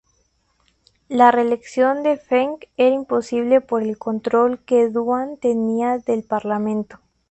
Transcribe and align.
La 1.09 1.29
reelección 1.29 2.01
de 2.01 2.17
Feng 2.17 2.57
era 2.75 2.95
imposible 2.95 3.61
por 3.61 3.83
el 3.83 3.99
control 3.99 4.57
que 4.65 4.89
Duan 4.89 5.37
tenía 5.37 5.99
del 5.99 6.23
Parlamento. 6.23 6.97